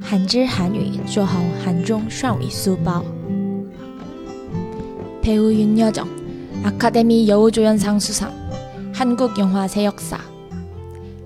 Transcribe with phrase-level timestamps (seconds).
[0.00, 3.04] 韩之韩语做好韩中双语书包。
[5.22, 6.06] 배우윤여정
[6.64, 8.30] 아카데미 여우조연상 수상
[8.92, 10.18] 한국 영화 새 역사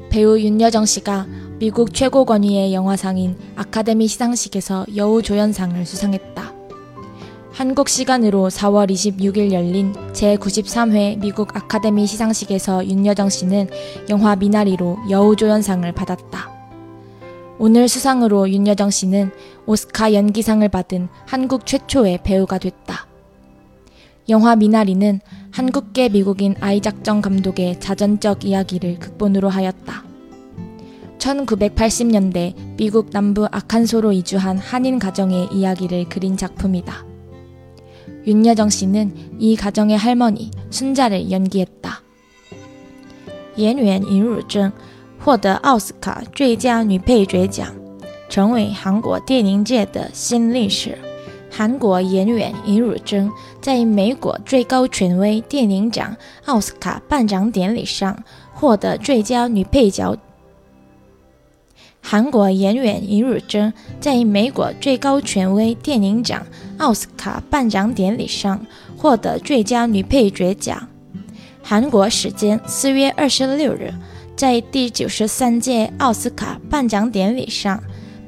[0.09, 1.27] 배우 윤여정 씨가
[1.59, 6.53] 미국 최고 권위의 영화상인 아카데미 시상식에서 여우조연상을 수상했다.
[7.51, 13.69] 한국 시간으로 4월 26일 열린 제93회 미국 아카데미 시상식에서 윤여정 씨는
[14.09, 16.52] 영화 미나리로 여우조연상을 받았다.
[17.59, 19.31] 오늘 수상으로 윤여정 씨는
[19.67, 23.07] 오스카 연기상을 받은 한국 최초의 배우가 됐다.
[24.29, 25.21] 영화 미나리는
[25.51, 30.05] 한국계 미국인 아이작정 감독의 자전적 이야기를 극본으로 하였다.
[31.19, 37.05] 1980년대 미국 남부 아칸소로 이주한 한인 가정의 이야기를 그린 작품이다.
[38.27, 42.03] 윤여정 씨는 이 가정의 할머니 순자를 연기했다.
[43.59, 44.73] 演员尹汝贞
[45.24, 47.74] 获得奥斯卡最佳女配角奖，
[48.28, 50.98] 成为韩国电影界的新历史。
[51.50, 58.22] 韩国演员尹汝贞在美国最高权威电影奖奥斯卡颁奖典礼上
[58.54, 60.18] 获得最佳女配角。
[62.02, 66.46] 韩国演员尹汝贞在美国最高权威电影奖
[66.80, 68.66] 奥斯卡颁奖典礼上
[68.98, 70.90] 获得最佳女配角奖。
[71.62, 73.94] 韩国时间四月二十六日，
[74.36, 77.82] 在第九十三届奥斯卡颁奖典礼上。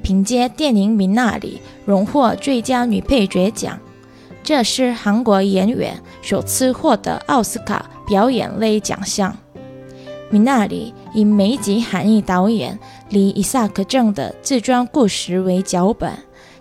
[0.04, 3.80] 凭借电影《米娜里》荣获最佳女配角奖，
[4.44, 9.36] 这是韩国演员首次获得奥斯卡表演类奖项。
[10.30, 12.78] 《米娜里》以美籍韩裔导演
[13.10, 16.12] 李伊萨克正的自传故事为脚本，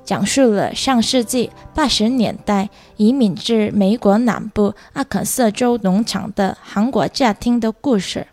[0.06, 8.26] 讲述了上世纪八十年代移民至美国南部阿肯色州农场的韩国家庭的故事。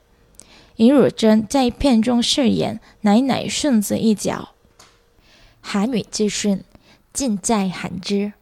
[0.81, 4.55] 尹汝贞在片中饰演奶奶顺子一角。
[5.61, 6.63] 韩语资讯
[7.13, 8.33] 尽在韩知。